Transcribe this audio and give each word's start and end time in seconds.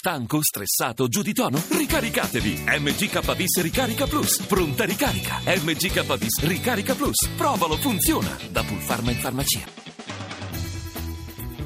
Stanco, 0.00 0.39
stressato, 0.43 1.07
giù 1.07 1.23
di 1.23 1.33
tono? 1.33 1.59
Ricaricatevi! 1.69 2.63
MGKBIS 2.67 3.61
Ricarica 3.61 4.05
Plus. 4.05 4.43
Pronta 4.45 4.85
ricarica. 4.85 5.39
MGKBIS 5.43 6.41
Ricarica 6.43 6.93
Plus. 6.93 7.27
Provalo, 7.35 7.75
funziona. 7.77 8.37
Da 8.51 8.63
Pulpharma 8.63 9.09
in 9.09 9.17
farmacia. 9.17 9.65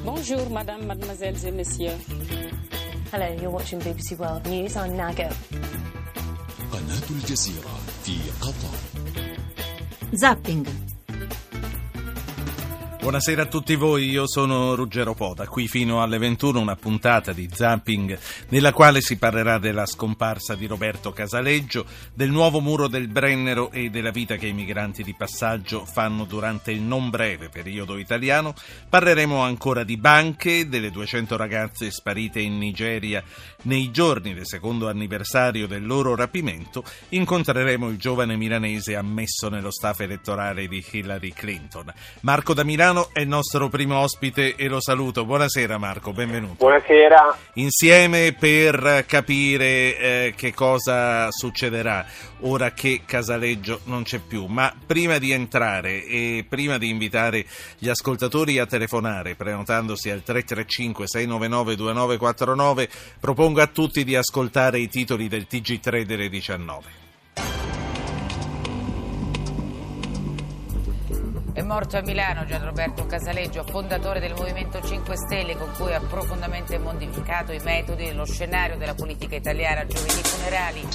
Bonjour, 0.02 0.48
madame, 0.50 0.86
mademoiselles 0.86 1.44
et 1.44 1.52
messieurs. 1.52 2.00
Hello, 3.12 3.26
you're 3.34 3.50
watching 3.50 3.82
BBC 3.82 4.16
World 4.18 4.46
News. 4.46 4.74
I'm 4.76 4.94
Nago. 4.96 5.28
قناة 6.72 7.10
الجزيرة 7.10 7.78
في 8.04 8.16
قطر 8.40 8.74
Zapping. 10.16 10.66
Buonasera 13.06 13.42
a 13.42 13.46
tutti 13.46 13.76
voi, 13.76 14.10
io 14.10 14.26
sono 14.26 14.74
Ruggero 14.74 15.14
Pota, 15.14 15.46
qui 15.46 15.68
fino 15.68 16.02
alle 16.02 16.18
21 16.18 16.58
una 16.58 16.74
puntata 16.74 17.32
di 17.32 17.48
Zapping 17.48 18.18
nella 18.48 18.72
quale 18.72 19.00
si 19.00 19.16
parlerà 19.16 19.58
della 19.58 19.86
scomparsa 19.86 20.56
di 20.56 20.66
Roberto 20.66 21.12
Casaleggio, 21.12 21.86
del 22.12 22.32
nuovo 22.32 22.58
muro 22.58 22.88
del 22.88 23.06
Brennero 23.06 23.70
e 23.70 23.90
della 23.90 24.10
vita 24.10 24.34
che 24.34 24.48
i 24.48 24.52
migranti 24.52 25.04
di 25.04 25.14
passaggio 25.14 25.84
fanno 25.84 26.24
durante 26.24 26.72
il 26.72 26.82
non 26.82 27.08
breve 27.08 27.48
periodo 27.48 27.96
italiano. 27.96 28.54
Parleremo 28.88 29.38
ancora 29.38 29.84
di 29.84 29.96
banche, 29.98 30.68
delle 30.68 30.90
200 30.90 31.36
ragazze 31.36 31.92
sparite 31.92 32.40
in 32.40 32.58
Nigeria 32.58 33.22
nei 33.62 33.92
giorni 33.92 34.34
del 34.34 34.46
secondo 34.46 34.88
anniversario 34.88 35.68
del 35.68 35.86
loro 35.86 36.16
rapimento. 36.16 36.82
Incontreremo 37.10 37.88
il 37.88 37.98
giovane 37.98 38.34
milanese 38.34 38.96
ammesso 38.96 39.48
nello 39.48 39.70
staff 39.70 40.00
elettorale 40.00 40.66
di 40.66 40.84
Hillary 40.90 41.32
Clinton. 41.32 41.92
Marco 42.22 42.52
da 42.52 42.64
Milano 42.64 42.94
è 43.12 43.20
il 43.20 43.28
nostro 43.28 43.68
primo 43.68 43.98
ospite 43.98 44.56
e 44.56 44.68
lo 44.68 44.80
saluto. 44.80 45.24
Buonasera 45.24 45.78
Marco, 45.78 46.12
benvenuto. 46.12 46.56
Buonasera. 46.58 47.36
Insieme 47.54 48.36
per 48.38 49.04
capire 49.06 49.98
eh, 49.98 50.34
che 50.36 50.54
cosa 50.54 51.30
succederà 51.30 52.06
ora 52.40 52.72
che 52.72 53.02
Casaleggio 53.04 53.80
non 53.84 54.02
c'è 54.02 54.18
più. 54.18 54.46
Ma 54.46 54.74
prima 54.86 55.18
di 55.18 55.30
entrare 55.32 56.04
e 56.04 56.46
prima 56.48 56.78
di 56.78 56.88
invitare 56.88 57.44
gli 57.78 57.88
ascoltatori 57.88 58.58
a 58.58 58.66
telefonare 58.66 59.34
prenotandosi 59.34 60.08
al 60.10 60.22
335-699-2949, 60.26 62.88
propongo 63.20 63.60
a 63.60 63.66
tutti 63.66 64.04
di 64.04 64.16
ascoltare 64.16 64.78
i 64.78 64.88
titoli 64.88 65.28
del 65.28 65.46
TG3 65.48 66.02
delle 66.02 66.28
19. 66.28 67.05
Morto 71.66 71.96
a 71.96 72.00
Milano 72.00 72.44
Gian 72.44 72.64
Roberto 72.64 73.06
Casaleggio, 73.06 73.64
fondatore 73.64 74.20
del 74.20 74.34
Movimento 74.34 74.80
5 74.80 75.16
Stelle, 75.16 75.56
con 75.56 75.72
cui 75.76 75.92
ha 75.92 76.00
profondamente 76.00 76.78
modificato 76.78 77.52
i 77.52 77.58
metodi 77.58 78.06
e 78.06 78.14
lo 78.14 78.24
scenario 78.24 78.76
della 78.76 78.94
politica 78.94 79.34
italiana 79.34 79.84
giovedì 79.84 80.22
funerali. 80.22 80.86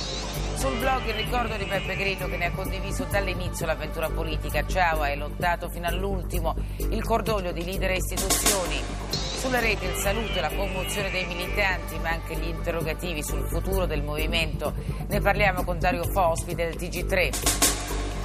Sul 0.56 0.80
blog 0.80 1.06
il 1.08 1.14
ricordo 1.16 1.58
di 1.58 1.66
Peppe 1.66 1.96
Grillo 1.98 2.28
che 2.28 2.38
ne 2.38 2.46
ha 2.46 2.52
condiviso 2.52 3.06
dall'inizio 3.12 3.66
l'avventura 3.66 4.10
politica. 4.10 4.66
Ciao, 4.66 5.02
hai 5.02 5.18
lottato 5.18 5.70
fino 5.70 5.88
all'ultimo. 5.88 6.56
Il 6.78 7.04
cordoglio 7.04 7.52
di 7.52 7.66
leader 7.66 7.92
e 7.92 7.98
istituzioni. 7.98 8.82
Sulle 9.10 9.60
reti 9.60 9.86
il 9.86 9.96
saluto 9.96 10.38
e 10.38 10.42
la 10.42 10.56
commozione 10.56 11.12
dei 11.12 11.26
militanti, 11.26 11.98
ma 12.00 12.12
anche 12.12 12.36
gli 12.36 12.48
interrogativi 12.48 13.22
sul 13.22 13.46
futuro 13.50 13.86
del 13.86 14.04
movimento. 14.04 14.74
Ne 15.08 15.20
parliamo 15.20 15.66
con 15.66 15.80
Dario 15.80 16.06
Fo, 16.06 16.28
ospite 16.28 16.70
del 16.70 16.78
TG3. 16.78 17.81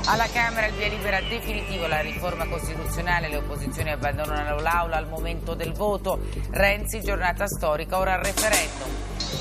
Alla 0.08 0.28
Camera 0.32 0.66
il 0.66 0.74
via 0.74 0.86
libera 0.86 1.20
definitivo 1.20 1.88
la 1.88 2.00
riforma 2.00 2.46
costituzionale, 2.46 3.28
le 3.28 3.38
opposizioni 3.38 3.90
abbandonano 3.90 4.60
l'aula 4.60 4.96
al 4.96 5.08
momento 5.08 5.54
del 5.54 5.72
voto. 5.72 6.20
Renzi, 6.50 7.00
giornata 7.00 7.48
storica, 7.48 7.98
ora 7.98 8.14
al 8.14 8.22
referendum. 8.22 8.88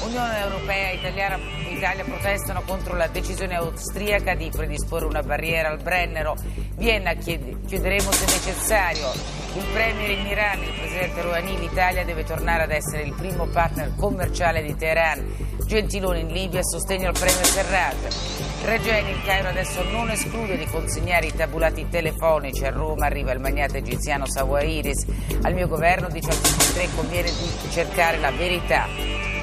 Unione 0.05 0.39
Europea 0.39 0.89
e 0.89 0.95
Italiana, 0.95 1.37
Italia 1.69 2.03
protestano 2.03 2.63
contro 2.65 2.95
la 2.95 3.05
decisione 3.05 3.55
austriaca 3.55 4.33
di 4.33 4.49
predisporre 4.49 5.05
una 5.05 5.21
barriera 5.21 5.69
al 5.69 5.81
Brennero. 5.83 6.35
Vienna 6.77 7.13
chiede, 7.13 7.57
chiuderemo 7.67 8.11
se 8.11 8.25
necessario. 8.25 9.44
Il 9.55 9.63
Premier 9.71 10.09
in 10.09 10.25
Iran, 10.25 10.61
il 10.61 10.73
Presidente 10.73 11.21
Rouhani, 11.21 11.57
l'Italia 11.57 12.03
deve 12.03 12.25
tornare 12.25 12.63
ad 12.63 12.71
essere 12.71 13.03
il 13.03 13.13
primo 13.13 13.47
partner 13.47 13.93
commerciale 13.95 14.61
di 14.61 14.75
Teheran. 14.75 15.23
Gentiloni 15.65 16.19
in 16.19 16.27
Libia 16.27 16.61
sostegno 16.61 17.07
al 17.07 17.13
Premier 17.17 17.45
Serraj. 17.45 17.95
Regeni, 18.65 19.11
il 19.11 19.23
Cairo 19.23 19.47
adesso 19.47 19.81
non 19.83 20.09
esclude 20.09 20.57
di 20.57 20.65
consegnare 20.65 21.27
i 21.27 21.33
tabulati 21.33 21.87
telefonici 21.87 22.65
a 22.65 22.71
Roma, 22.71 23.05
arriva 23.05 23.31
il 23.31 23.39
magnate 23.39 23.77
egiziano 23.77 24.25
Sawahiris. 24.25 25.05
Al 25.43 25.53
mio 25.53 25.69
governo, 25.69 26.09
dice 26.09 26.31
al 26.31 26.37
23, 26.37 26.89
conviene 26.93 27.29
di 27.29 27.69
cercare 27.69 28.17
la 28.17 28.31
verità. 28.31 29.34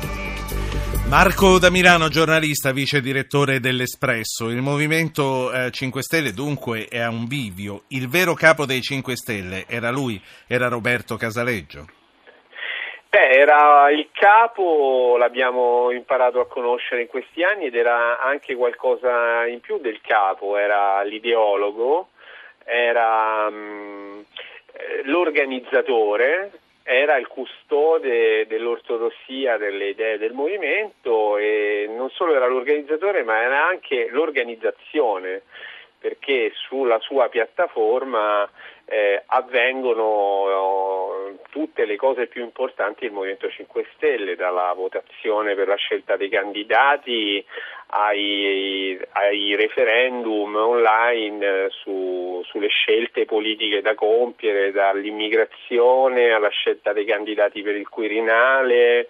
Marco 1.13 1.59
da 1.59 1.71
Milano, 1.71 2.09
giornalista, 2.09 2.73
vice 2.73 3.03
direttore 3.03 3.61
dell'Espresso. 3.61 4.49
Il 4.49 4.63
Movimento 4.63 5.53
eh, 5.53 5.71
5 5.71 6.01
Stelle 6.01 6.33
dunque 6.33 6.87
è 6.89 7.01
a 7.01 7.11
un 7.11 7.27
bivio. 7.27 7.83
Il 7.89 8.09
vero 8.09 8.33
capo 8.33 8.65
dei 8.65 8.81
5 8.81 9.15
Stelle 9.15 9.67
era 9.69 9.91
lui, 9.91 10.19
era 10.49 10.69
Roberto 10.69 11.17
Casaleggio. 11.17 11.85
Beh, 13.11 13.29
era 13.29 13.91
il 13.91 14.09
capo, 14.11 15.17
l'abbiamo 15.19 15.91
imparato 15.91 16.41
a 16.41 16.47
conoscere 16.47 17.03
in 17.03 17.09
questi 17.09 17.43
anni 17.43 17.67
ed 17.67 17.75
era 17.75 18.19
anche 18.19 18.55
qualcosa 18.55 19.45
in 19.45 19.61
più 19.61 19.81
del 19.81 20.01
capo, 20.01 20.57
era 20.57 21.03
l'ideologo, 21.03 22.09
era 22.65 23.49
um, 23.51 24.25
l'organizzatore, 25.05 26.53
era 26.85 27.17
il 27.17 27.27
custode 27.27 28.47
dell'ortodossia 28.47 29.57
delle 29.57 29.89
idee 29.91 30.19
del 30.19 30.33
movimento 30.33 31.37
e 31.37 31.89
non 31.89 32.11
solo 32.11 32.35
era 32.35 32.47
l'organizzatore 32.47 33.23
ma 33.23 33.41
era 33.41 33.67
anche 33.67 34.09
l'organizzazione 34.11 35.43
perché 36.03 36.53
sulla 36.55 36.99
sua 36.99 37.29
piattaforma 37.29 38.51
eh, 38.87 39.23
avvengono 39.27 40.49
eh, 40.49 41.39
tutte 41.51 41.85
le 41.87 41.97
cose 41.97 42.27
più 42.27 42.43
importanti 42.43 43.05
del 43.05 43.13
Movimento 43.13 43.49
5 43.49 43.87
Stelle, 43.95 44.35
dalla 44.35 44.73
votazione 44.75 45.55
per 45.55 45.69
la 45.69 45.77
scelta 45.77 46.17
dei 46.17 46.29
candidati 46.29 47.43
ai, 47.95 48.99
ai 49.13 49.55
referendum 49.55 50.57
online 50.57 51.47
eh, 51.47 51.71
su, 51.71 52.43
sulle 52.45 52.69
scelte 52.69 53.25
politiche 53.25 53.81
da 53.81 53.95
compiere, 53.95 54.73
dall'immigrazione 54.73 56.33
alla 56.33 56.51
scelta 56.51 56.93
dei 56.93 57.05
candidati 57.05 57.63
per 57.63 57.77
il 57.77 57.89
Quirinale, 57.89 59.07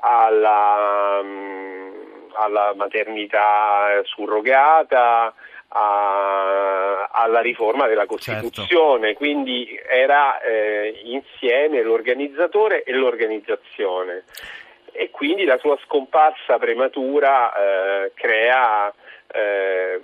alla, 0.00 1.20
mm, 1.22 1.90
alla 2.34 2.74
maternità 2.76 4.00
surrogata 4.04 5.34
a, 5.68 7.08
alla 7.12 7.40
riforma 7.40 7.86
della 7.86 8.06
Costituzione, 8.06 9.08
certo. 9.08 9.18
quindi 9.18 9.78
era 9.88 10.40
eh, 10.40 11.00
insieme 11.04 11.82
l'organizzatore 11.82 12.82
e 12.82 12.92
l'organizzazione 12.92 14.24
e 14.92 15.10
quindi 15.10 15.44
la 15.44 15.58
sua 15.58 15.78
scomparsa 15.84 16.58
prematura 16.58 17.52
eh, 17.52 18.12
crea 18.14 18.92
eh, 19.32 20.00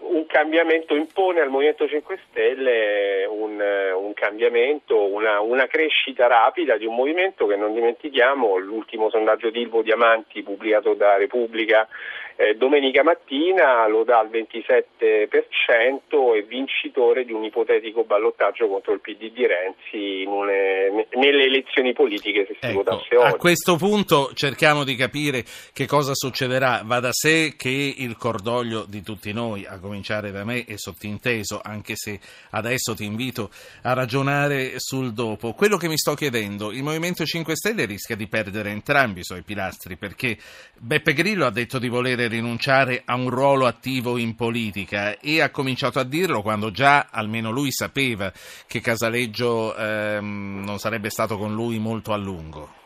un 0.00 0.26
cambiamento, 0.26 0.94
impone 0.94 1.40
al 1.40 1.48
Movimento 1.48 1.88
5 1.88 2.18
Stelle 2.28 3.24
un, 3.26 3.60
un 3.60 4.12
cambiamento, 4.12 5.00
una, 5.00 5.40
una, 5.40 5.66
crescita 5.66 6.26
rapida 6.26 6.76
di 6.76 6.84
un 6.84 6.94
movimento 6.94 7.46
che 7.46 7.56
non 7.56 7.72
dimentichiamo, 7.72 8.56
l'ultimo 8.58 9.08
sondaggio 9.08 9.50
di 9.50 9.60
Ilvo 9.60 9.82
Diamanti 9.82 10.42
pubblicato 10.42 10.94
da 10.94 11.16
Repubblica 11.16 11.88
eh, 12.36 12.56
domenica 12.56 13.02
mattina 13.02 13.86
lo 13.86 14.02
dà 14.02 14.18
al 14.18 14.28
27% 14.28 16.34
e 16.34 16.42
vincitore 16.42 17.24
di 17.24 17.32
un 17.32 17.44
ipotetico 17.44 18.04
ballottaggio 18.04 18.68
contro 18.68 18.92
il 18.92 19.00
PD 19.00 19.30
di 19.30 19.46
Renzi 19.46 20.24
une, 20.26 21.06
nelle 21.12 21.44
elezioni 21.44 21.92
politiche 21.92 22.46
se 22.46 22.56
si 22.58 22.66
ecco, 22.66 22.82
votasse 22.82 23.16
oggi. 23.16 23.34
A 23.34 23.36
questo 23.36 23.76
punto 23.76 24.32
cerchiamo 24.34 24.82
di 24.82 24.96
capire 24.96 25.44
che 25.72 25.86
cosa 25.86 26.14
succederà. 26.14 26.82
Va 26.84 26.98
da 26.98 27.12
sé 27.12 27.54
che 27.56 27.94
il 27.96 28.16
cordoglio 28.16 28.84
di 28.88 29.02
tutti 29.02 29.32
noi, 29.32 29.64
a 29.64 29.78
cominciare 29.78 30.32
da 30.32 30.44
me, 30.44 30.64
è 30.64 30.76
sottinteso, 30.76 31.60
anche 31.62 31.94
se 31.94 32.18
adesso 32.50 32.94
ti 32.94 33.04
invito 33.04 33.50
a 33.82 33.92
ragionare 33.92 34.74
sul 34.78 35.12
dopo. 35.12 35.52
Quello 35.52 35.76
che 35.76 35.88
mi 35.88 35.96
sto 35.96 36.14
chiedendo, 36.14 36.72
il 36.72 36.82
Movimento 36.82 37.24
5 37.24 37.54
Stelle 37.54 37.84
rischia 37.84 38.16
di 38.16 38.26
perdere 38.26 38.70
entrambi 38.70 39.20
i 39.20 39.24
suoi 39.24 39.42
pilastri 39.42 39.96
perché 39.96 40.36
Beppe 40.76 41.12
Grillo 41.12 41.46
ha 41.46 41.50
detto 41.50 41.78
di 41.78 41.88
volere 41.88 42.23
rinunciare 42.28 43.02
a 43.04 43.14
un 43.14 43.30
ruolo 43.30 43.66
attivo 43.66 44.18
in 44.18 44.34
politica 44.34 45.18
e 45.20 45.40
ha 45.40 45.50
cominciato 45.50 45.98
a 45.98 46.04
dirlo 46.04 46.42
quando 46.42 46.70
già 46.70 47.08
almeno 47.10 47.50
lui 47.50 47.70
sapeva 47.70 48.32
che 48.66 48.80
Casaleggio 48.80 49.74
ehm, 49.76 50.62
non 50.64 50.78
sarebbe 50.78 51.10
stato 51.10 51.36
con 51.36 51.52
lui 51.54 51.78
molto 51.78 52.12
a 52.12 52.16
lungo. 52.16 52.82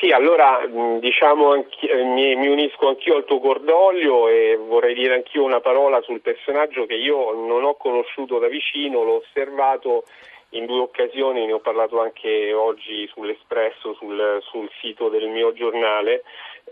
Sì, 0.00 0.10
allora 0.12 0.66
diciamo 0.98 1.56
mi, 1.92 2.34
mi, 2.34 2.48
unisco 2.48 2.88
anch'io 2.88 3.16
al 3.16 3.26
tuo 3.26 3.38
cordoglio 3.38 4.28
e 4.28 4.56
vorrei 4.56 4.94
dire 4.94 5.12
anch'io 5.12 5.44
una 5.44 5.60
parola 5.60 6.00
sul 6.00 6.22
personaggio 6.22 6.86
che 6.86 6.94
io 6.94 7.34
non 7.34 7.64
ho 7.64 7.74
conosciuto 7.74 8.38
da 8.38 8.48
vicino, 8.48 9.02
l'ho 9.02 9.16
osservato 9.16 10.04
in 10.50 10.64
due 10.64 10.80
occasioni, 10.80 11.44
ne 11.44 11.52
ho 11.52 11.60
parlato 11.60 12.00
anche 12.00 12.52
oggi 12.54 13.06
sull'Espresso, 13.12 13.94
sul, 13.94 14.38
sul 14.42 14.70
sito 14.80 15.10
del 15.10 15.28
mio 15.28 15.52
giornale. 15.52 16.22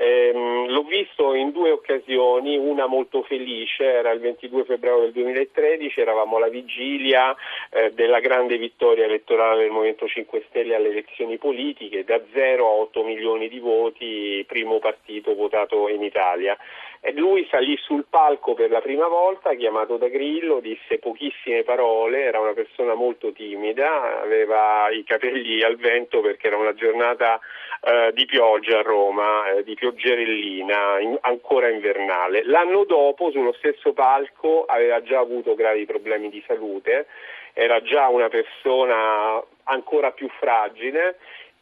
Ehm, 0.01 0.69
l'ho 0.69 0.85
visto 0.85 1.35
in 1.35 1.51
due 1.51 1.73
occasioni, 1.73 2.57
una 2.57 2.87
molto 2.87 3.23
felice, 3.25 3.83
era 3.85 4.13
il 4.13 4.21
22 4.21 4.63
febbraio 4.65 5.01
del 5.01 5.13
2013, 5.13 6.01
eravamo 6.01 6.37
alla 6.37 6.49
vigilia 6.49 7.35
eh, 7.71 7.91
della 7.91 8.21
grande 8.21 8.59
vittoria 8.59 9.07
elettorale 9.07 9.63
del 9.63 9.73
Movimento 9.73 10.07
5 10.07 10.45
Stelle 10.49 10.77
alle 10.77 10.91
elezioni 10.91 11.37
politiche, 11.37 12.05
da 12.05 12.21
0 12.33 12.65
a 12.65 12.71
8 12.71 13.03
milioni 13.03 13.49
di 13.49 13.59
voti, 13.59 14.45
primo 14.47 14.79
partito 14.79 15.35
votato 15.35 15.89
in 15.89 16.05
Italia. 16.05 16.57
Lui 17.15 17.47
salì 17.51 17.77
sul 17.77 18.07
palco 18.09 18.55
per 18.55 18.71
la 18.71 18.81
prima 18.81 19.07
volta, 19.07 19.55
chiamato 19.55 19.97
da 19.97 20.09
Grillo, 20.09 20.61
disse 20.61 20.99
pochissime 20.99 21.63
parole, 21.63 22.25
era 22.25 22.41
una 22.41 22.53
persona 22.53 22.95
molto 22.95 23.33
timida, 23.33 24.21
aveva 24.21 24.89
i 24.91 25.05
capelli 25.05 25.63
al 25.63 25.77
vento 25.77 26.21
perché 26.21 26.49
era 26.49 26.57
una 26.57 26.75
giornata 26.75 27.41
eh, 27.81 28.13
di 28.13 28.25
pioggia 28.27 28.81
a 28.81 28.83
Roma, 28.83 29.49
eh, 29.51 29.65
di 29.65 29.75
pioggerellina, 29.75 30.99
in, 30.99 31.17
ancora 31.21 31.69
invernale. 31.69 32.43
L'anno 32.45 32.85
dopo, 32.85 33.31
sullo 33.31 33.53
stesso 33.53 33.93
palco, 33.93 34.65
aveva 34.65 35.01
già 35.03 35.21
avuto 35.21 35.55
gravi 35.55 35.87
problemi 35.87 36.29
di 36.29 36.43
salute, 36.47 37.07
era 37.53 37.81
già 37.81 38.09
una 38.09 38.29
persona 38.29 39.43
ancora 39.65 40.11
più 40.13 40.29
fragile 40.39 41.19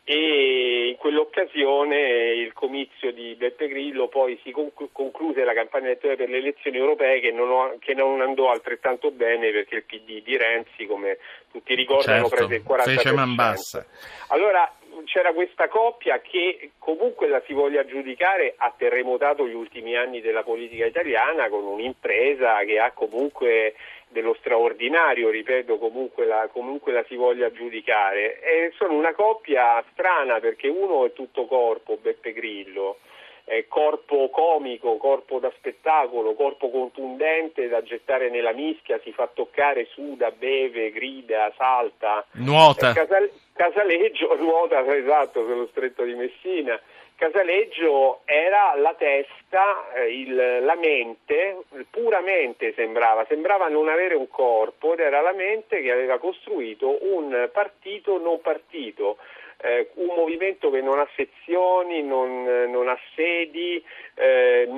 e 0.08 0.90
in 0.90 0.96
quell'occasione 0.98 1.98
il 2.34 2.52
comizio 2.52 3.12
di 3.12 3.34
Beppe 3.34 3.66
Grillo 3.66 4.06
poi 4.06 4.38
si 4.44 4.52
concluse 4.52 5.42
la 5.42 5.52
campagna 5.52 5.86
elettorale 5.86 6.16
per 6.16 6.28
le 6.28 6.36
elezioni 6.36 6.76
europee 6.76 7.18
che 7.18 7.32
non, 7.32 7.50
ho, 7.50 7.76
che 7.80 7.92
non, 7.92 8.20
andò 8.20 8.52
altrettanto 8.52 9.10
bene 9.10 9.50
perché 9.50 9.74
il 9.74 9.82
PD 9.82 10.22
di 10.22 10.36
Renzi, 10.36 10.86
come 10.86 11.18
tutti 11.50 11.74
ricordano, 11.74 12.28
certo, 12.28 12.46
prese 12.46 12.54
il 12.54 12.64
40%. 12.64 12.82
Fece 12.82 13.12
man 13.12 13.34
bassa. 13.34 13.84
Allora 14.28 14.75
c'era 15.04 15.32
questa 15.32 15.68
coppia 15.68 16.20
che 16.20 16.72
comunque 16.78 17.28
la 17.28 17.42
si 17.46 17.52
voglia 17.52 17.84
giudicare 17.84 18.54
ha 18.56 18.72
terremotato 18.76 19.46
gli 19.46 19.54
ultimi 19.54 19.96
anni 19.96 20.20
della 20.20 20.42
politica 20.42 20.86
italiana 20.86 21.48
con 21.48 21.64
un'impresa 21.64 22.64
che 22.64 22.78
ha 22.78 22.92
comunque 22.92 23.74
dello 24.08 24.34
straordinario, 24.38 25.30
ripeto, 25.30 25.78
comunque 25.78 26.26
la, 26.26 26.48
comunque 26.52 26.92
la 26.92 27.04
si 27.08 27.16
voglia 27.16 27.50
giudicare. 27.50 28.40
E 28.40 28.72
sono 28.76 28.94
una 28.94 29.14
coppia 29.14 29.82
strana 29.92 30.40
perché 30.40 30.68
uno 30.68 31.04
è 31.04 31.12
tutto 31.12 31.46
corpo, 31.46 31.98
Beppe 32.00 32.32
Grillo, 32.32 32.98
è 33.44 33.66
corpo 33.68 34.30
comico, 34.30 34.96
corpo 34.96 35.38
da 35.38 35.52
spettacolo, 35.56 36.34
corpo 36.34 36.70
contundente 36.70 37.68
da 37.68 37.82
gettare 37.82 38.30
nella 38.30 38.52
mischia, 38.52 39.00
si 39.02 39.12
fa 39.12 39.28
toccare, 39.32 39.86
suda, 39.86 40.30
beve, 40.30 40.90
grida, 40.90 41.52
salta. 41.56 42.24
Nuota. 42.32 42.92
Casal- 42.92 43.30
Casaleggio 43.56 44.36
nuota, 44.38 44.84
esatto, 44.94 45.44
sullo 45.44 45.66
stretto 45.68 46.04
di 46.04 46.14
Messina. 46.14 46.78
Casaleggio 47.16 48.20
era 48.26 48.74
la 48.76 48.94
testa, 48.94 49.90
eh, 49.94 50.12
il, 50.20 50.58
la 50.62 50.74
mente, 50.74 51.62
puramente 51.90 52.74
sembrava, 52.74 53.24
sembrava 53.26 53.68
non 53.68 53.88
avere 53.88 54.14
un 54.14 54.28
corpo 54.28 54.92
ed 54.92 55.00
era 55.00 55.22
la 55.22 55.32
mente 55.32 55.80
che 55.80 55.90
aveva 55.90 56.18
costruito 56.18 56.98
un 57.00 57.48
partito 57.50 58.18
non 58.18 58.42
partito, 58.42 59.16
eh, 59.62 59.88
un 59.94 60.14
movimento 60.14 60.70
che 60.70 60.82
non 60.82 60.98
ha 60.98 61.08
sezioni, 61.16 62.02
non, 62.02 62.44
non 62.68 62.88
ha 62.88 62.98
sedi, 63.14 63.82
eh, 64.14 64.68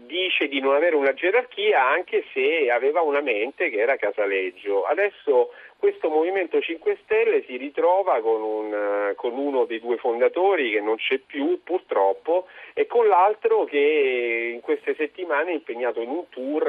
dice 0.00 0.48
di 0.48 0.58
non 0.58 0.74
avere 0.74 0.96
una 0.96 1.14
gerarchia 1.14 1.86
anche 1.86 2.24
se 2.32 2.70
aveva 2.70 3.02
una 3.02 3.20
mente 3.20 3.70
che 3.70 3.78
era 3.78 3.94
Casaleggio. 3.94 4.84
Adesso 4.84 5.52
questo 5.78 6.08
Movimento 6.08 6.60
5 6.60 6.98
Stelle 7.04 7.44
si 7.44 7.56
ritrova 7.56 8.20
con, 8.20 8.42
un, 8.42 9.12
con, 9.16 9.32
uno 9.32 9.64
dei 9.64 9.80
due 9.80 9.96
fondatori 9.96 10.70
che 10.70 10.80
non 10.80 10.96
c'è 10.96 11.18
più 11.18 11.60
purtroppo 11.62 12.46
e 12.72 12.86
con 12.86 13.06
l'altro 13.06 13.64
che 13.64 14.52
in 14.54 14.60
queste 14.60 14.94
settimane 14.94 15.50
è 15.50 15.54
impegnato 15.54 16.00
in 16.00 16.08
un 16.08 16.28
tour 16.30 16.66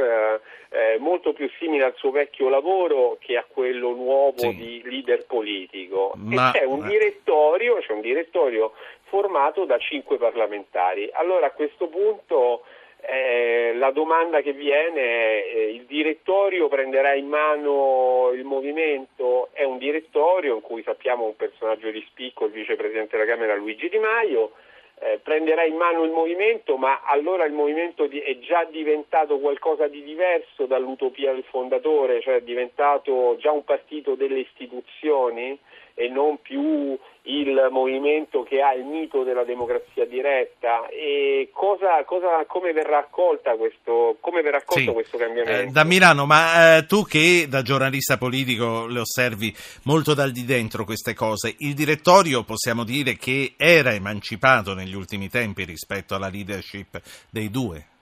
eh, 0.70 0.98
molto 1.00 1.34
più 1.34 1.50
simile 1.58 1.86
al 1.86 1.96
suo 1.96 2.12
vecchio 2.12 2.50
lavoro 2.50 3.18
che 3.20 3.38
a 3.38 3.46
quello 3.48 3.92
nuovo 3.94 4.38
sì. 4.38 4.56
di 4.56 4.82
leader 4.84 5.26
politico. 5.26 6.14
Ma... 6.16 6.50
E 6.52 6.60
c'è 6.60 6.66
un 6.66 6.88
direttorio, 6.88 7.78
c'è 7.78 7.94
un 7.94 8.02
direttorio 8.02 8.74
formato 9.04 9.66
da 9.66 9.78
cinque 9.78 10.18
parlamentari. 10.18 11.10
Allora 11.14 11.48
a 11.48 11.52
questo 11.52 11.88
punto 11.88 12.64
eh, 13.02 13.74
la 13.76 13.92
domanda 13.92 14.42
che 14.42 14.54
viene 14.54 15.02
è 15.02 15.46
eh, 15.54 15.74
il 15.74 15.86
direttorio 15.86 16.68
prenderà 16.68 17.14
in 17.14 17.28
mano 17.28 18.32
il 18.34 18.44
movimento, 18.44 19.50
è 19.54 19.64
un 19.64 19.78
direttorio 19.78 20.56
in 20.56 20.62
cui 20.62 20.82
sappiamo 20.84 21.26
un 21.26 21.36
personaggio 21.36 21.92
di 21.92 22.04
spicco, 22.10 22.46
il 22.46 22.52
vicepresidente 22.52 23.18
della 23.18 23.30
Camera 23.30 23.56
Luigi 23.56 23.90
Di 23.90 24.00
Maio, 24.00 24.54
eh, 25.00 25.20
prenderà 25.22 25.64
in 25.64 25.76
mano 25.76 26.04
il 26.04 26.12
movimento, 26.12 26.78
ma 26.78 27.02
allora 27.04 27.46
il 27.46 27.54
movimento 27.54 28.08
di, 28.08 28.20
è 28.20 28.40
già 28.40 28.64
diventato 28.64 29.40
qualcosa 29.40 29.88
di 29.88 30.02
diverso 30.04 30.66
dall'utopia 30.66 31.34
del 31.34 31.44
fondatore, 31.44 32.22
cioè 32.22 32.36
è 32.36 32.42
diventato 32.42 33.36
già 33.38 33.52
un 33.52 33.64
partito 33.64 34.16
delle 34.16 34.40
istituzioni 34.40 35.60
e 35.96 36.10
non 36.10 36.40
più 36.42 36.98
il 37.24 37.70
movimento 37.72 38.44
che 38.44 38.62
ha 38.62 38.74
il 38.74 38.84
mito 38.84 39.24
della 39.24 39.44
democrazia 39.44 40.06
diretta 40.06 40.88
e 40.90 41.50
cosa, 41.52 42.04
cosa, 42.04 42.46
come 42.46 42.74
verrà 42.74 43.00
accolta 43.00 43.56
questo, 43.56 44.18
come 44.20 44.42
verrà 44.42 44.58
accolto 44.58 44.90
sì. 44.90 44.94
questo 44.94 45.18
cambiamento? 45.18 45.70
Eh, 45.70 45.72
da 45.72 45.84
Milano, 45.86 46.26
ma 46.26 46.78
eh, 46.78 46.86
tu 46.86 47.04
che 47.04 47.48
da 47.50 47.62
giornalista 47.62 48.18
politico 48.18 48.86
le 48.88 49.00
osservi 49.00 49.56
molto 49.84 50.14
dal 50.14 50.32
di 50.32 50.46
dentro 50.46 50.84
queste 50.84 51.14
cose, 51.14 51.56
il 51.60 51.74
direttorio 51.74 52.44
possiamo 52.44 52.84
dire 52.84 53.16
che 53.16 53.54
era 53.58 53.94
emancipato 53.94 54.74
negli 54.74 54.94
ultimi 54.94 55.30
tempi 55.30 55.64
rispetto 55.64 56.14
alla 56.14 56.28
leadership 56.28 57.02
dei 57.32 57.50
due? 57.50 57.94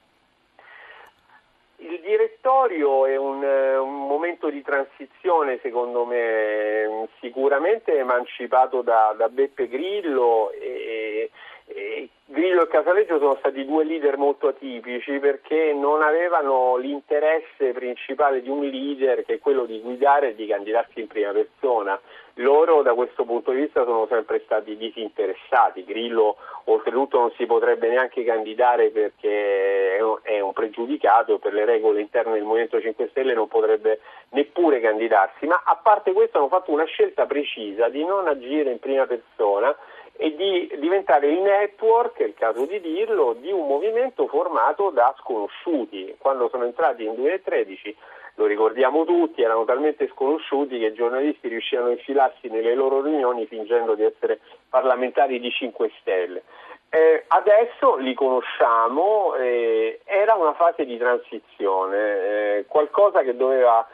Direttorio 2.54 3.06
è 3.06 3.18
un, 3.18 3.44
eh, 3.44 3.78
un, 3.78 4.08
momento 4.08 4.50
di 4.50 4.62
transizione 4.62 5.60
secondo 5.62 6.06
me 6.06 7.08
sicuramente 7.20 7.98
emancipato 7.98 8.82
da, 8.82 9.14
da 9.18 9.28
Beppe 9.30 9.68
Grillo 9.68 10.52
e, 10.52 11.32
e 11.66 12.10
Grillo 12.26 12.63
e 12.63 12.63
Casaleggio 12.74 13.20
sono 13.20 13.36
stati 13.36 13.66
due 13.66 13.84
leader 13.84 14.18
molto 14.18 14.48
atipici 14.48 15.20
perché 15.20 15.74
non 15.74 16.02
avevano 16.02 16.76
l'interesse 16.78 17.72
principale 17.72 18.42
di 18.42 18.50
un 18.50 18.66
leader 18.66 19.24
che 19.24 19.36
è 19.36 19.40
quello 19.40 19.66
di 19.66 19.80
guidare 19.80 20.30
e 20.30 20.36
di 20.36 20.48
candidarsi 20.48 21.02
in 21.02 21.06
prima 21.06 21.32
persona. 21.32 22.02
Loro 22.38 22.82
da 22.82 22.96
questo 22.96 23.26
punto 23.26 23.52
di 23.52 23.62
vista 23.62 23.84
sono 23.84 24.08
sempre 24.10 24.42
stati 24.44 24.76
disinteressati. 24.76 25.86
Grillo 25.86 26.38
oltretutto 26.64 27.20
non 27.20 27.32
si 27.38 27.46
potrebbe 27.46 27.90
neanche 27.90 28.24
candidare 28.24 28.90
perché 28.90 29.98
è 30.24 30.40
un 30.40 30.54
pregiudicato 30.54 31.38
per 31.38 31.54
le 31.54 31.66
regole 31.66 32.02
interne 32.02 32.34
del 32.34 32.42
Movimento 32.42 32.82
5 32.82 33.10
Stelle 33.10 33.36
non 33.36 33.48
potrebbe 33.48 34.00
neppure 34.30 34.80
candidarsi, 34.80 35.46
ma 35.46 35.62
a 35.64 35.76
parte 35.76 36.12
questo 36.12 36.40
hanno 36.40 36.48
fatto 36.48 36.72
una 36.72 36.86
scelta 36.86 37.28
precisa 37.28 37.88
di 37.90 38.04
non 38.04 38.28
agire 38.28 38.72
in 38.72 38.80
prima 38.80 39.06
persona 39.06 39.78
e 40.16 40.36
di 40.36 40.72
diventare 40.80 41.28
il 41.28 41.40
network, 41.40 42.20
è 42.20 42.26
il 42.26 42.36
caso 42.36 42.66
di 42.66 42.80
dirlo, 42.80 43.34
di 43.34 43.52
un 43.52 43.68
movimento 43.68 44.28
formato 44.28 44.90
da 44.92 45.14
sconosciuti. 45.20 46.16
Quando 46.18 46.50
sono 46.50 46.66
entrati 46.66 47.04
nel 47.04 47.16
2013, 47.16 47.96
lo 48.36 48.46
ricordiamo 48.46 49.06
tutti, 49.06 49.42
erano 49.42 49.66
talmente 49.66 50.08
sconosciuti 50.10 50.80
che 50.80 50.88
i 50.88 50.94
giornalisti 50.94 51.48
riuscivano 51.48 51.90
a 51.90 51.92
infilarsi 51.92 52.48
nelle 52.48 52.74
loro 52.74 53.02
riunioni 53.02 53.46
fingendo 53.46 53.96
di 53.96 54.04
essere 54.04 54.40
parlamentari 54.70 55.40
di 55.40 55.52
5 55.52 55.92
Stelle. 56.00 56.44
Eh, 56.90 57.24
adesso 57.28 57.96
li 57.96 58.14
conosciamo, 58.14 59.34
eh, 59.36 60.02
era 60.06 60.36
una 60.36 60.54
fase 60.54 60.86
di 60.86 60.96
transizione, 60.98 61.98
eh, 61.98 62.66
qualcosa 62.68 63.22
che 63.22 63.36
doveva 63.36 63.86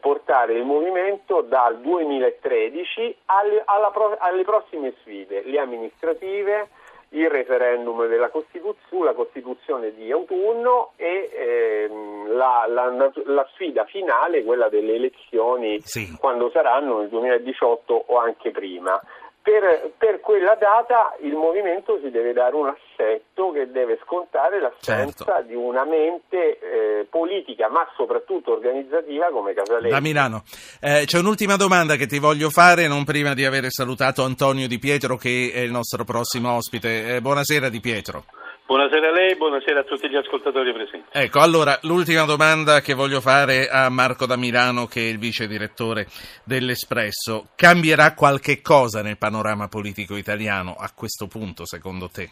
portare 0.00 0.54
il 0.54 0.64
movimento 0.64 1.42
dal 1.42 1.78
2013 1.78 3.16
alle, 3.26 3.64
pro, 3.92 4.16
alle 4.18 4.42
prossime 4.44 4.94
sfide, 5.00 5.42
le 5.44 5.58
amministrative, 5.58 6.68
il 7.10 7.30
referendum 7.30 8.06
della 8.08 8.30
Costituzione, 8.30 9.04
la 9.04 9.14
Costituzione 9.14 9.94
di 9.94 10.10
autunno 10.10 10.92
e 10.96 11.30
ehm, 11.32 12.34
la, 12.34 12.66
la, 12.68 13.12
la, 13.24 13.48
sfida 13.52 13.84
finale, 13.84 14.42
quella 14.42 14.68
delle 14.68 14.94
elezioni, 14.94 15.80
sì. 15.82 16.16
quando 16.18 16.50
saranno 16.50 16.98
nel 16.98 17.08
2018 17.08 18.04
o 18.06 18.18
anche 18.18 18.50
prima 18.50 19.00
per, 19.46 19.92
per, 19.96 20.18
quella 20.18 20.56
data 20.56 21.14
il 21.20 21.34
movimento 21.34 22.00
si 22.02 22.10
deve 22.10 22.32
dare 22.32 22.56
un 22.56 22.66
assetto 22.66 23.52
che 23.52 23.70
deve 23.70 23.96
scontare 24.02 24.60
l'assenza 24.60 25.24
certo. 25.24 25.46
di 25.46 25.54
una 25.54 25.84
mente 25.84 26.58
eh, 26.58 27.06
politica, 27.08 27.68
ma 27.68 27.86
soprattutto 27.94 28.54
organizzativa 28.54 29.26
come 29.26 29.54
Casaleggio. 29.54 29.94
Da 29.94 30.00
Milano. 30.00 30.42
Eh, 30.80 31.04
c'è 31.06 31.18
un'ultima 31.20 31.54
domanda 31.54 31.94
che 31.94 32.08
ti 32.08 32.18
voglio 32.18 32.50
fare, 32.50 32.88
non 32.88 33.04
prima 33.04 33.34
di 33.34 33.44
aver 33.44 33.66
salutato 33.68 34.24
Antonio 34.24 34.66
Di 34.66 34.80
Pietro 34.80 35.16
che 35.16 35.52
è 35.54 35.60
il 35.60 35.70
nostro 35.70 36.02
prossimo 36.02 36.50
ospite. 36.50 37.14
Eh, 37.14 37.20
buonasera 37.20 37.68
Di 37.68 37.78
Pietro. 37.78 38.24
Buonasera 38.66 39.10
a 39.10 39.12
lei, 39.12 39.36
buonasera 39.36 39.80
a 39.80 39.84
tutti 39.84 40.08
gli 40.08 40.16
ascoltatori 40.16 40.72
presenti. 40.72 41.06
Ecco, 41.12 41.38
allora, 41.38 41.78
l'ultima 41.82 42.24
domanda 42.24 42.80
che 42.80 42.94
voglio 42.94 43.20
fare 43.20 43.68
a 43.68 43.88
Marco 43.90 44.26
da 44.26 44.36
Milano, 44.36 44.86
che 44.86 45.02
è 45.02 45.08
il 45.08 45.18
vice 45.18 45.46
direttore 45.46 46.08
dell'Espresso. 46.42 47.50
Cambierà 47.54 48.14
qualche 48.14 48.60
cosa 48.62 49.02
nel 49.02 49.18
panorama 49.18 49.68
politico 49.68 50.16
italiano 50.16 50.74
a 50.76 50.90
questo 50.92 51.28
punto, 51.28 51.64
secondo 51.64 52.08
te? 52.08 52.28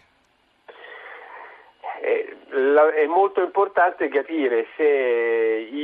Eh, 2.03 2.37
è 2.50 3.07
molto 3.07 3.41
importante 3.41 4.09
capire 4.09 4.67
se 4.76 4.83
il 4.83 5.84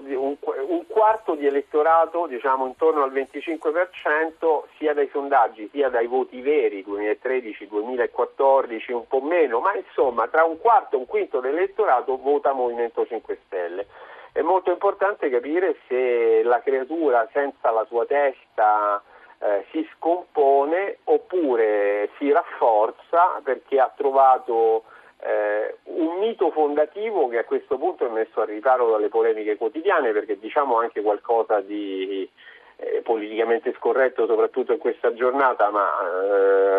di, 0.00 0.14
un, 0.14 0.36
un, 0.40 0.86
quarto 0.86 1.34
di 1.34 1.46
elettorato, 1.46 2.26
diciamo 2.26 2.66
intorno 2.66 3.02
al 3.02 3.12
25%, 3.12 4.62
sia 4.78 4.94
dai 4.94 5.08
sondaggi 5.10 5.68
sia 5.72 5.88
dai 5.88 6.06
voti 6.06 6.40
veri 6.40 6.82
2013, 6.82 7.68
2014, 7.68 8.92
un 8.92 9.06
po' 9.06 9.20
meno, 9.20 9.60
ma 9.60 9.74
insomma 9.76 10.28
tra 10.28 10.44
un 10.44 10.58
quarto 10.58 10.96
e 10.96 10.98
un 10.98 11.06
quinto 11.06 11.40
dell'elettorato 11.40 12.16
vota 12.16 12.52
Movimento 12.52 13.06
5 13.06 13.38
Stelle. 13.46 13.86
È 14.32 14.42
molto 14.42 14.70
importante 14.70 15.30
capire 15.30 15.76
se 15.86 16.42
la 16.42 16.60
creatura 16.60 17.28
senza 17.32 17.70
la 17.70 17.84
sua 17.84 18.04
testa 18.04 19.00
eh, 19.38 19.64
si 19.70 19.88
scompone 19.94 20.98
oppure 21.04 22.10
si 22.18 22.32
rafforza 22.32 23.40
perché 23.44 23.78
ha 23.78 23.92
trovato 23.94 24.84
eh, 25.20 25.76
un 25.96 26.18
mito 26.18 26.50
fondativo 26.50 27.28
che 27.28 27.38
a 27.38 27.44
questo 27.44 27.76
punto 27.78 28.06
è 28.06 28.10
messo 28.10 28.40
a 28.40 28.44
riparo 28.44 28.90
dalle 28.90 29.08
polemiche 29.08 29.56
quotidiane 29.56 30.12
perché 30.12 30.38
diciamo 30.38 30.78
anche 30.78 31.02
qualcosa 31.02 31.60
di 31.60 32.28
eh, 32.76 33.02
politicamente 33.02 33.72
scorretto 33.78 34.26
soprattutto 34.26 34.72
in 34.72 34.78
questa 34.78 35.14
giornata 35.14 35.70
ma 35.70 35.88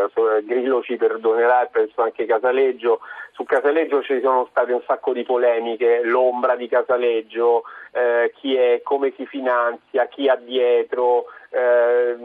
eh, 0.08 0.44
Grillo 0.44 0.82
ci 0.82 0.98
perdonerà 0.98 1.64
e 1.64 1.70
penso 1.72 2.02
anche 2.02 2.26
Casaleggio. 2.26 3.00
Su 3.32 3.44
Casaleggio 3.44 4.02
ci 4.02 4.20
sono 4.22 4.48
state 4.50 4.72
un 4.72 4.82
sacco 4.86 5.14
di 5.14 5.24
polemiche 5.24 6.02
l'ombra 6.04 6.56
di 6.56 6.68
Casaleggio 6.68 7.64
eh, 7.92 8.32
chi 8.36 8.56
è, 8.56 8.82
come 8.84 9.14
si 9.16 9.26
finanzia, 9.26 10.08
chi 10.08 10.28
ha 10.28 10.36
dietro 10.36 11.26
eh, 11.50 12.16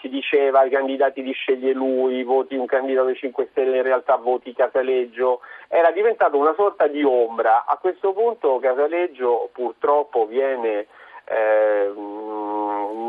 si 0.00 0.08
diceva 0.08 0.60
ai 0.60 0.70
candidati 0.70 1.22
di 1.22 1.32
sceglie 1.32 1.72
lui, 1.72 2.22
voti 2.22 2.54
un 2.56 2.66
candidato 2.66 3.06
dei 3.06 3.16
5 3.16 3.48
Stelle, 3.50 3.76
in 3.78 3.82
realtà 3.82 4.16
voti 4.16 4.52
Casaleggio, 4.52 5.40
era 5.68 5.90
diventato 5.90 6.36
una 6.36 6.54
sorta 6.54 6.86
di 6.86 7.02
ombra. 7.02 7.64
A 7.64 7.76
questo 7.78 8.12
punto 8.12 8.58
Casaleggio 8.58 9.50
purtroppo 9.52 10.26
viene, 10.26 10.86
eh, 11.24 11.92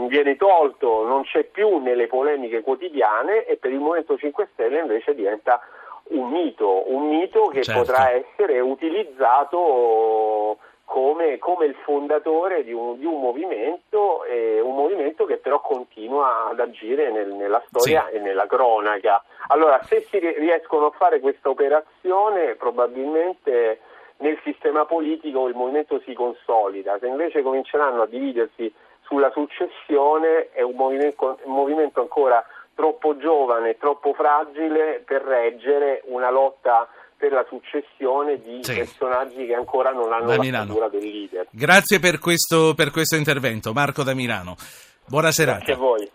viene 0.08 0.36
tolto, 0.36 1.06
non 1.06 1.24
c'è 1.24 1.44
più 1.46 1.78
nelle 1.78 2.08
polemiche 2.08 2.62
quotidiane 2.62 3.46
e 3.46 3.58
per 3.58 3.72
il 3.72 3.80
Movimento 3.80 4.18
5 4.18 4.50
Stelle 4.54 4.80
invece 4.80 5.16
diventa 5.16 5.60
un 6.06 6.30
mito, 6.30 6.92
un 6.92 7.08
mito 7.08 7.48
che 7.48 7.64
certo. 7.64 7.82
potrà 7.82 8.12
essere 8.12 8.60
utilizzato 8.60 10.58
come, 10.86 11.38
come 11.40 11.66
il 11.66 11.76
fondatore 11.84 12.64
di 12.64 12.74
un, 12.74 12.98
di 12.98 13.06
un 13.06 13.20
movimento, 13.20 14.24
eh, 14.26 14.60
un 14.60 14.76
movimento 14.76 15.26
che 15.26 15.38
però 15.38 15.60
continua 15.62 16.50
ad 16.50 16.60
agire 16.60 17.12
nel, 17.12 17.30
nella 17.34 17.64
storia 17.68 18.08
sì. 18.10 18.18
e 18.18 18.20
nella 18.20 18.46
cronaca. 18.46 19.24
Allora, 19.48 19.82
se 19.84 20.02
si 20.10 20.20
riescono 20.20 20.88
a 20.88 20.92
fare 20.92 21.20
questa 21.20 21.50
operazione, 21.50 22.56
probabilmente 22.56 23.80
nel 24.18 24.40
sistema 24.44 24.86
politico 24.86 25.48
il 25.48 25.56
movimento 25.56 26.00
si 26.02 26.14
consolida, 26.14 26.98
se 27.00 27.08
invece 27.08 27.42
cominceranno 27.42 28.04
a 28.04 28.08
dividersi 28.08 28.72
sulla 29.02 29.32
successione 29.32 30.50
è 30.52 30.62
un 30.62 30.76
movimento, 30.76 31.38
un 31.44 31.54
movimento 31.54 32.02
ancora 32.02 32.44
troppo 32.76 33.18
giovane, 33.18 33.78
troppo 33.78 34.14
fragile 34.14 35.04
per 35.06 35.22
reggere 35.22 36.02
una 36.06 36.30
lotta 36.30 36.88
per 37.24 37.32
la 37.32 37.46
successione 37.48 38.42
di 38.42 38.60
sì. 38.64 38.74
personaggi 38.74 39.46
che 39.46 39.54
ancora 39.54 39.92
non 39.92 40.12
hanno 40.12 40.36
la 40.36 40.64
figura 40.66 40.90
del 40.90 41.04
leader. 41.06 41.48
Grazie 41.52 42.00
per 42.00 42.20
questo, 42.20 42.74
per 42.76 42.92
questo 42.92 43.16
intervento, 43.16 43.72
Marco 43.72 44.04
da 44.04 44.14
Milano. 44.14 44.58
Buona 45.06 45.32
serata. 45.32 45.64
Grazie 45.64 45.74
a 45.74 45.78
voi. 45.78 46.10